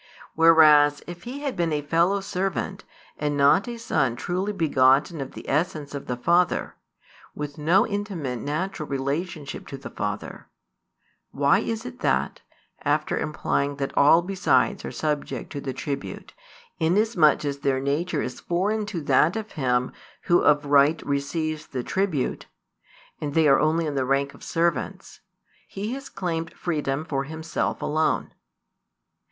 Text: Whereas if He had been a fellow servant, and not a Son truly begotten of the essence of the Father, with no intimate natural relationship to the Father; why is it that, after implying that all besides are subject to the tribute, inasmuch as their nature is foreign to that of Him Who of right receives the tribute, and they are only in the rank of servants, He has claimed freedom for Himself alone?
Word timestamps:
Whereas 0.33 1.03
if 1.05 1.25
He 1.25 1.41
had 1.41 1.55
been 1.55 1.71
a 1.71 1.83
fellow 1.83 2.21
servant, 2.21 2.85
and 3.19 3.37
not 3.37 3.67
a 3.67 3.77
Son 3.77 4.15
truly 4.15 4.51
begotten 4.51 5.21
of 5.21 5.33
the 5.33 5.47
essence 5.47 5.93
of 5.93 6.07
the 6.07 6.17
Father, 6.17 6.73
with 7.35 7.59
no 7.59 7.85
intimate 7.85 8.37
natural 8.39 8.89
relationship 8.89 9.67
to 9.67 9.77
the 9.77 9.91
Father; 9.91 10.47
why 11.29 11.59
is 11.59 11.85
it 11.85 11.99
that, 11.99 12.41
after 12.81 13.15
implying 13.15 13.75
that 13.75 13.95
all 13.95 14.23
besides 14.23 14.83
are 14.83 14.91
subject 14.91 15.51
to 15.51 15.61
the 15.61 15.71
tribute, 15.71 16.33
inasmuch 16.79 17.45
as 17.45 17.59
their 17.59 17.79
nature 17.79 18.23
is 18.23 18.39
foreign 18.39 18.87
to 18.87 19.01
that 19.01 19.35
of 19.35 19.51
Him 19.51 19.91
Who 20.23 20.39
of 20.41 20.65
right 20.65 20.99
receives 21.05 21.67
the 21.67 21.83
tribute, 21.83 22.47
and 23.19 23.35
they 23.35 23.47
are 23.47 23.59
only 23.59 23.85
in 23.85 23.93
the 23.93 24.05
rank 24.05 24.33
of 24.33 24.43
servants, 24.43 25.19
He 25.67 25.93
has 25.93 26.09
claimed 26.09 26.55
freedom 26.55 27.05
for 27.05 27.25
Himself 27.25 27.83
alone? 27.83 28.33